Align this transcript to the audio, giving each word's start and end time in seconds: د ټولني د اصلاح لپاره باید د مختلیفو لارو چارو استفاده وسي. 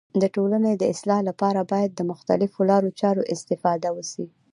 د 0.21 0.23
ټولني 0.35 0.73
د 0.77 0.83
اصلاح 0.93 1.19
لپاره 1.29 1.61
باید 1.71 1.91
د 1.95 2.01
مختلیفو 2.11 2.59
لارو 2.69 2.89
چارو 2.99 3.23
استفاده 3.33 3.89
وسي. 3.97 4.25